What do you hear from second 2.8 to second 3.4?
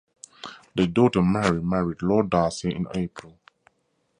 April.